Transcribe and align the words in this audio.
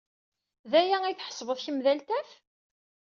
D 0.71 0.73
aya 0.79 0.97
ay 1.03 1.15
tḥesbed 1.15 1.59
kemm 1.61 1.79
d 1.85 1.87
altaf? 1.91 2.29